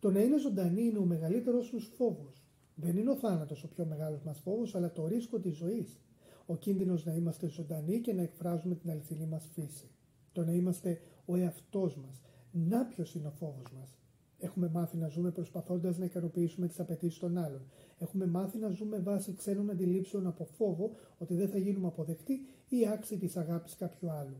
[0.00, 2.42] Το να είναι ζωντανή είναι ο μεγαλύτερος τους φόβος.
[2.74, 6.00] Δεν είναι ο θάνατος ο πιο μεγάλος μας φόβος, αλλά το ρίσκο της ζωής.
[6.46, 9.90] Ο κίνδυνος να είμαστε ζωντανοί και να εκφράζουμε την αληθινή μας φύση.
[10.32, 12.22] Το να είμαστε ο εαυτός μας.
[12.52, 13.98] Να ποιος είναι ο φόβος μας.
[14.40, 17.62] Έχουμε μάθει να ζούμε προσπαθώντας να ικανοποιήσουμε τις απαιτήσεις των άλλων.
[17.98, 22.88] Έχουμε μάθει να ζούμε βάσει ξένων αντιλήψεων από φόβο ότι δεν θα γίνουμε αποδεκτοί ή
[22.88, 24.36] άξιοι της αγάπης κάποιου άλλου.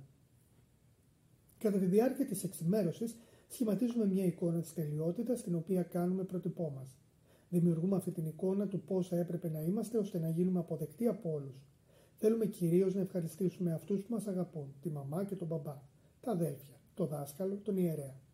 [1.59, 3.17] Κατά τη διάρκεια της εξημέρωσης,
[3.49, 6.99] σχηματίζουμε μια εικόνα της τελειότητας την οποία κάνουμε πρότυπό μας.
[7.49, 11.33] Δημιουργούμε αυτή την εικόνα του πώς θα έπρεπε να είμαστε ώστε να γίνουμε αποδεκτοί από
[11.33, 11.67] όλους.
[12.17, 15.83] Θέλουμε κυρίως να ευχαριστήσουμε αυτούς που μας αγαπούν, τη μαμά και τον μπαμπά,
[16.21, 18.28] τα αδέλφια, το δάσκαλο, τον ιερέα.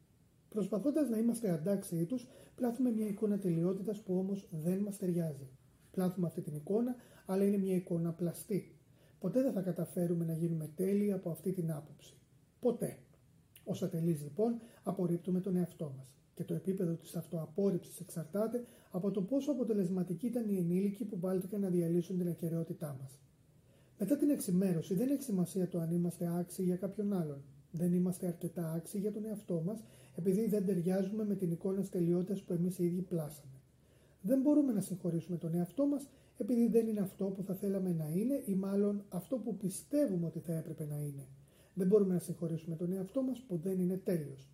[0.54, 5.48] Προσπαθώντας να είμαστε αντάξιοι τους, πλάθουμε μια εικόνα τελειότητας που όμως δεν μας ταιριάζει.
[5.90, 6.94] Πλάθουμε αυτή την εικόνα,
[7.26, 8.78] αλλά είναι μια εικόνα πλαστή.
[9.18, 12.16] Ποτέ δεν θα καταφέρουμε να γίνουμε τέλειοι από αυτή την άποψη.
[12.60, 12.98] Ποτέ.
[13.64, 16.16] Ω ατελεί λοιπόν, απορρίπτουμε τον εαυτό μας.
[16.34, 21.60] Και το επίπεδο της αυτοαπόρριψης εξαρτάται από το πόσο αποτελεσματικοί ήταν οι ενήλικοι που βάλθηκαν
[21.60, 23.20] να διαλύσουν την ακαιρεότητά μας.
[23.98, 27.42] Μετά την εξημέρωση, δεν έχει σημασία το αν είμαστε άξιοι για κάποιον άλλον.
[27.70, 31.90] Δεν είμαστε αρκετά άξιοι για τον εαυτό μας, επειδή δεν ταιριάζουμε με την εικόνα της
[31.90, 33.52] τελειότητας που εμείς οι ίδιοι πλάσαμε.
[34.20, 38.08] Δεν μπορούμε να συγχωρήσουμε τον εαυτό μας, επειδή δεν είναι αυτό που θα θέλαμε να
[38.08, 41.26] είναι ή μάλλον αυτό που πιστεύουμε ότι θα έπρεπε να είναι.
[41.74, 44.48] Δεν μπορούμε να συγχωρήσουμε τον εαυτό μας που δεν είναι τέλειος.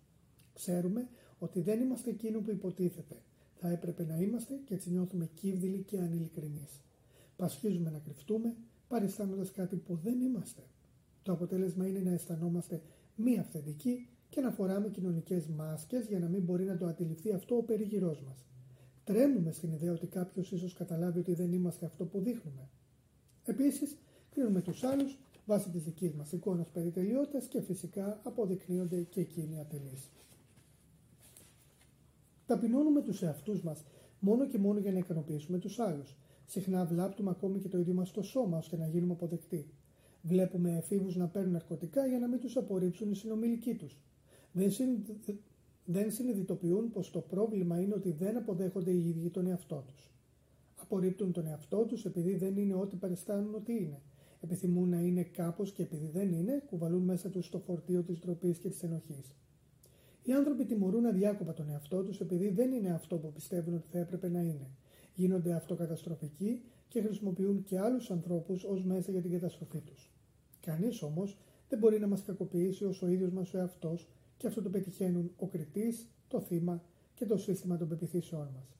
[0.53, 1.07] Ξέρουμε
[1.39, 3.21] ότι δεν είμαστε εκείνο που υποτίθεται.
[3.55, 6.67] Θα έπρεπε να είμαστε και έτσι νιώθουμε κύβδηλοι και ανηλικρινεί.
[7.35, 8.55] Πασχίζουμε να κρυφτούμε,
[8.87, 10.61] παριστάνοντας κάτι που δεν είμαστε.
[11.23, 12.81] Το αποτέλεσμα είναι να αισθανόμαστε
[13.15, 17.55] μη αυθεντικοί και να φοράμε κοινωνικές μάσκες για να μην μπορεί να το αντιληφθεί αυτό
[17.55, 18.45] ο περίγυρός μας.
[19.03, 22.69] Τρέμουμε στην ιδέα ότι κάποιος ίσως καταλάβει ότι δεν είμαστε αυτό που δείχνουμε.
[23.45, 23.97] Επίσης,
[24.29, 30.09] κρίνουμε τους άλλους βάσει της δικής μας εικόνας περιτελειότητα και φυσικά αποδεικνύονται και εκείνοι ατελείς.
[32.45, 33.83] Ταπεινώνουμε τους εαυτούς μας
[34.19, 36.17] μόνο και μόνο για να ικανοποιήσουμε τους άλλους.
[36.45, 39.69] Συχνά βλάπτουμε ακόμη και το ίδιο μας το σώμα ώστε να γίνουμε αποδεκτοί.
[40.21, 43.99] Βλέπουμε εφήβους να παίρνουν ναρκωτικά για να μην τους απορρίψουν οι συνομιλικοί τους.
[44.53, 44.71] Δεν,
[45.85, 50.11] δεν συνειδητοποιούν πως το πρόβλημα είναι ότι δεν αποδέχονται οι ίδιοι τον εαυτό τους.
[50.75, 54.01] Απορρίπτουν τον εαυτό τους επειδή δεν είναι ό,τι παριστάνουν ότι είναι.
[54.43, 58.57] Επιθυμούν να είναι κάπως και επειδή δεν είναι, κουβαλούν μέσα τους το φορτίο της ντροπής
[58.57, 59.35] και της ενοχής.
[60.23, 63.99] Οι άνθρωποι τιμωρούν αδιάκοπα τον εαυτό τους επειδή δεν είναι αυτό που πιστεύουν ότι θα
[63.99, 64.69] έπρεπε να είναι.
[65.13, 70.11] Γίνονται αυτοκαταστροφικοί και χρησιμοποιούν και άλλους ανθρώπους ως μέσα για την καταστροφή τους.
[70.61, 71.37] Κανείς όμως
[71.69, 74.09] δεν μπορεί να μας κακοποιήσει όσο ο ίδιος μας ο εαυτός
[74.41, 78.75] και αυτό το πετυχαίνουν ο κριτής, το θύμα και το σύστημα των πεπιθήσεών μας.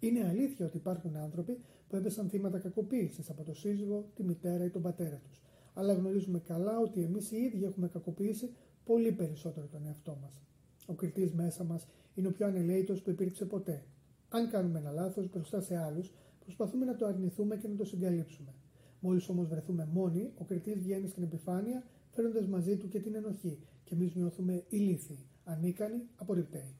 [0.00, 4.70] Είναι αλήθεια ότι υπάρχουν άνθρωποι που έπεσαν θύματα κακοποίησης από το σύζυγο, τη μητέρα ή
[4.70, 5.42] τον πατέρα τους.
[5.74, 8.50] Αλλά γνωρίζουμε καλά ότι εμείς οι ίδιοι έχουμε κακοποιήσει
[8.84, 10.40] πολύ περισσότερο τον εαυτό μας.
[10.86, 13.84] Ο κριτής μέσα μας είναι ο πιο ανελαίτο που υπήρξε ποτέ.
[14.28, 18.54] Αν κάνουμε ένα λάθος μπροστά σε άλλους, προσπαθούμε να το αρνηθούμε και να το συγκαλύψουμε.
[19.00, 23.58] Μόλις όμως βρεθούμε μόνοι, ο κριτής βγαίνει στην επιφάνεια, φέρνοντα μαζί του και την ενοχή,
[23.86, 26.74] και εμείς νιώθουμε ηλίθιοι, ανίκανοι, απορριπταίοι.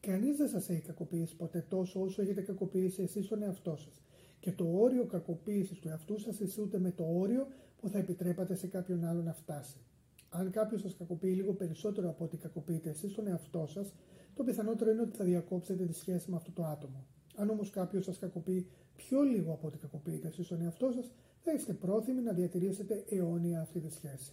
[0.00, 4.02] Κανείς δεν σας έχει κακοποιήσει ποτέ τόσο όσο έχετε κακοποιήσει εσείς τον εαυτό σας.
[4.40, 7.46] Και το όριο κακοποίησης του εαυτού σας ισούται με το όριο
[7.80, 9.76] που θα επιτρέπατε σε κάποιον άλλο να φτάσει.
[10.30, 13.94] Αν κάποιος σας κακοποιεί λίγο περισσότερο από ό,τι κακοποιείτε εσείς τον εαυτό σας,
[14.34, 17.06] το πιθανότερο είναι ότι θα διακόψετε τη σχέση με αυτό το άτομο.
[17.36, 21.52] Αν όμως κάποιος σας κακοποιεί πιο λίγο από ό,τι κακοποιείτε εσείς τον εαυτό σας, θα
[21.52, 24.32] είστε πρόθυμοι να διατηρήσετε αιώνια αυτή τη σχέση.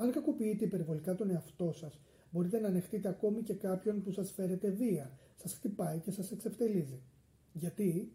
[0.00, 4.70] Αν κακοποιείτε υπερβολικά τον εαυτό σας, Μπορείτε να ανεχτείτε ακόμη και κάποιον που σας φέρετε
[4.70, 7.02] βία, σας χτυπάει και σας εξευτελίζει.
[7.52, 8.12] Γιατί;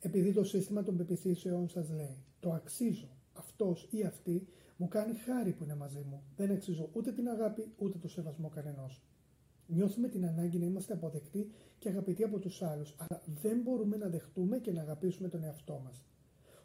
[0.00, 5.52] Επειδή το σύστημα των πεπιθήσεων σας λέει «Το αξίζω, αυτός ή αυτή μου κάνει χάρη
[5.52, 6.22] που είναι μαζί μου.
[6.36, 9.02] Δεν αξίζω ούτε την αγάπη ούτε το σεβασμό κανενός».
[9.66, 14.08] Νιώθουμε την ανάγκη να είμαστε αποδεκτοί και αγαπητοί από τους άλλους, αλλά δεν μπορούμε να
[14.08, 16.04] δεχτούμε και να αγαπήσουμε τον εαυτό μας.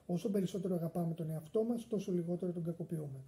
[0.06, 3.24] Όσο περισσότερο αγαπάμε τον εαυτό μας, τόσο λιγότερο τον κακοποιούμε.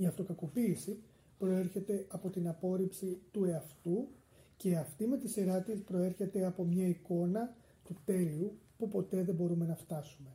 [0.00, 1.02] Η αυτοκακοποίηση
[1.38, 4.08] προέρχεται από την απόρριψη του εαυτού
[4.56, 9.34] και αυτή με τη σειρά της προέρχεται από μια εικόνα του τέλειου που ποτέ δεν
[9.34, 10.30] μπορούμε να φτάσουμε.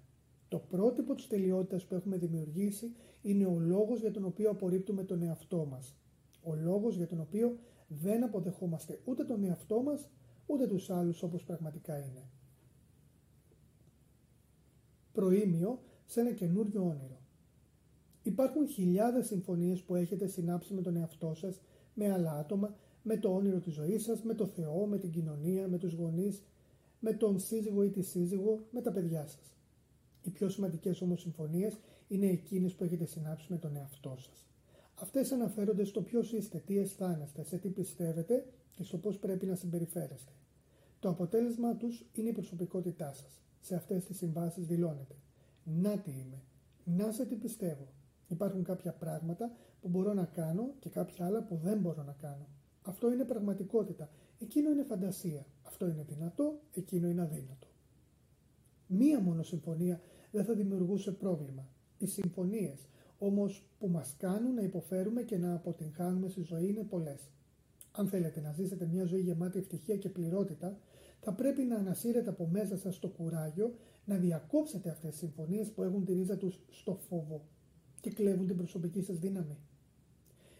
[0.47, 5.21] Το πρότυπο της τελειότητας που έχουμε δημιουργήσει είναι ο λόγος για τον οποίο απορρίπτουμε τον
[5.21, 5.95] εαυτό μας.
[6.43, 10.09] Ο λόγος για τον οποίο δεν αποδεχόμαστε ούτε τον εαυτό μας,
[10.45, 12.29] ούτε τους άλλους όπως πραγματικά είναι.
[15.11, 17.22] Προήμιο σε ένα καινούριο όνειρο.
[18.23, 21.61] Υπάρχουν χιλιάδες συμφωνίες που έχετε συνάψει με τον εαυτό σας,
[21.93, 25.67] με άλλα άτομα, με το όνειρο της ζωής σας, με το Θεό, με την κοινωνία,
[25.67, 26.43] με τους γονείς,
[26.99, 29.57] με τον σύζυγο ή τη σύζυγο, με τα παιδιά σας.
[30.23, 34.47] Οι πιο σημαντικές όμως συμφωνίες είναι εκείνες που έχετε συνάψει με τον εαυτό σας.
[34.95, 38.45] Αυτές αναφέρονται στο ποιος είστε, τι αισθάνεστε, σε τι πιστεύετε
[38.75, 40.31] και στο πώς πρέπει να συμπεριφέρεστε.
[40.99, 43.41] Το αποτέλεσμα τους είναι η προσωπικότητά σας.
[43.59, 45.15] Σε αυτές τις συμβάσεις δηλώνετε.
[45.63, 46.41] Να τι είμαι.
[46.83, 47.87] Να σε τι πιστεύω.
[48.33, 52.47] Υπάρχουν κάποια πράγματα που μπορώ να κάνω και κάποια άλλα που δεν μπορώ να κάνω.
[52.81, 54.09] Αυτό είναι πραγματικότητα.
[54.39, 55.45] Εκείνο είναι φαντασία.
[55.63, 57.67] Αυτό είναι δυνατό, εκείνο είναι αδύνατο.
[58.87, 61.67] Μία μόνο συμφωνία δεν θα δημιουργούσε πρόβλημα.
[61.97, 67.31] Οι συμφωνίες όμως που μας κάνουν να υποφέρουμε και να αποτυγχάνουμε στη ζωή είναι πολλές.
[67.91, 70.77] Αν θέλετε να ζήσετε μια ζωή γεμάτη ευτυχία και πληρότητα,
[71.19, 73.73] θα πρέπει να ανασύρετε από μέσα σας το κουράγιο
[74.05, 77.47] να διακόψετε αυτές τις συμφωνίες που έχουν τη ρίζα τους στο φόβο
[78.03, 79.57] και κλέβουν την προσωπική σας δύναμη.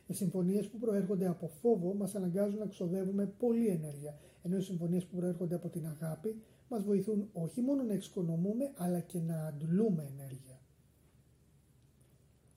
[0.08, 5.06] Οι συμφωνίες που προέρχονται από φόβο μας αναγκάζουν να ξοδεύουμε πολλή ενέργεια, ενώ οι συμφωνίες
[5.06, 6.36] που προέρχονται από την αγάπη
[6.70, 10.60] μας βοηθούν όχι μόνο να εξοικονομούμε, αλλά και να αντλούμε ενέργεια.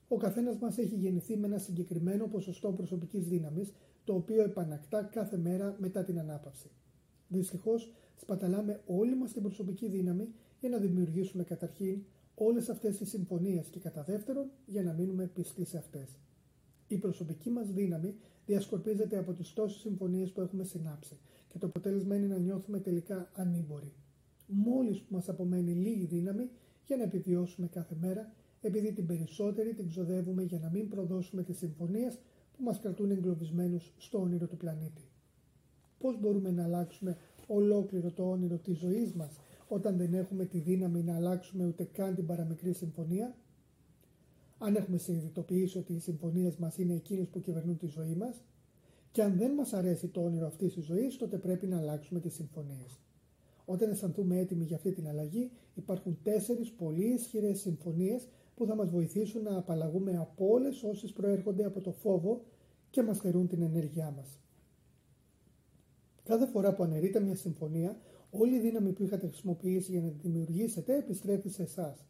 [0.07, 3.73] Ο καθένας μας έχει γεννηθεί με ένα συγκεκριμένο ποσοστό προσωπικής δύναμης,
[4.03, 6.69] το οποίο επανακτά κάθε μέρα μετά την ανάπαυση.
[7.27, 12.03] Δυστυχώς, σπαταλάμε όλη μας την προσωπική δύναμη για να δημιουργήσουμε καταρχήν
[12.39, 16.19] όλες αυτές τις συμφωνίες και κατά δεύτερον για να μείνουμε πιστοί σε αυτές.
[16.87, 18.15] Η προσωπική μας δύναμη
[18.45, 23.31] διασκορπίζεται από τις τόσες συμφωνίες που έχουμε συνάψει και το αποτέλεσμα είναι να νιώθουμε τελικά
[23.35, 23.93] ανήμποροι.
[24.47, 26.49] Μόλις που μας απομένει λίγη δύναμη
[26.85, 28.31] για να επιβιώσουμε κάθε μέρα,
[28.61, 32.19] επειδή την περισσότερη την ξοδεύουμε για να μην προδώσουμε τις συμφωνίες
[32.57, 35.09] που μας κρατούν εγκλωβισμένους στο όνειρο του πλανήτη.
[35.99, 37.17] Πώς μπορούμε να αλλάξουμε
[37.47, 42.15] ολόκληρο το όνειρο της ζωής μας όταν δεν έχουμε τη δύναμη να αλλάξουμε ούτε καν
[42.15, 43.35] την παραμικρή συμφωνία.
[44.57, 48.41] Αν έχουμε συνειδητοποιήσει ότι οι συμφωνίες μας είναι εκείνες που κυβερνούν τη ζωή μας,
[49.11, 52.33] και αν δεν μας αρέσει το όνειρο αυτής της ζωής, τότε πρέπει να αλλάξουμε τις
[52.33, 52.99] συμφωνίες.
[53.65, 58.89] Όταν αισθανθούμε έτοιμοι για αυτή την αλλαγή, υπάρχουν τέσσερις πολύ ισχυρές συμφωνίες που θα μας
[58.89, 62.41] βοηθήσουν να απαλλαγούμε από όλες όσες προέρχονται από το φόβο
[62.89, 64.39] και μας θερούν την ενέργειά μας.
[66.23, 67.99] Κάθε φορά που αναιρείτε μια συμφωνία,
[68.29, 72.05] όλη η δύναμη που είχατε χρησιμοποιήσει για να τη δημιουργήσετε επιστρέφει σε εσάς.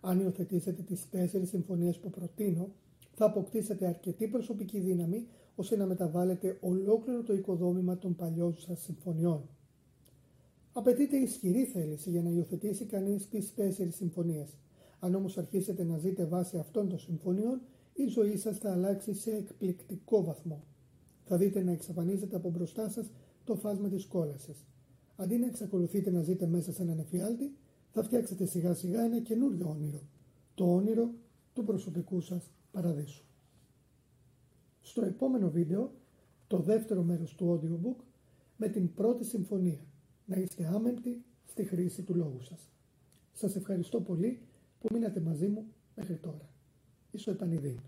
[0.00, 2.68] Αν υιοθετήσετε τις τέσσερις συμφωνίες που προτείνω,
[3.14, 9.48] θα αποκτήσετε αρκετή προσωπική δύναμη ώστε να μεταβάλλετε ολόκληρο το οικοδόμημα των παλιών σας συμφωνιών.
[10.72, 14.58] Απαιτείται ισχυρή θέληση για να υιοθετήσει κανείς τις τέσσερις συμφωνίες.
[14.98, 17.60] Αν όμως αρχίσετε να ζείτε βάσει αυτών των συμφωνιών,
[17.94, 20.64] η ζωή σας θα αλλάξει σε εκπληκτικό βαθμό.
[21.24, 23.10] Θα δείτε να εξαφανίζεται από μπροστά σας
[23.44, 24.66] το φάσμα της κόλασης.
[25.16, 27.56] Αντί να εξακολουθείτε να ζείτε μέσα σε έναν εφιάλτη,
[27.92, 30.00] θα φτιάξετε σιγά σιγά ένα καινούριο όνειρο.
[30.54, 31.10] Το όνειρο
[31.52, 33.24] του προσωπικού σας παραδείσου.
[34.80, 35.92] Στο επόμενο βίντεο,
[36.46, 38.04] το δεύτερο μέρος του audiobook
[38.56, 39.86] με την πρώτη συμφωνία.
[40.26, 42.70] Να είστε άμεμπτοι στη χρήση του λόγου σας.
[43.32, 44.40] Σας ευχαριστώ πολύ
[44.80, 46.48] που μείνατε μαζί μου μέχρι τώρα.
[47.10, 47.78] Ίσο επανειδήν.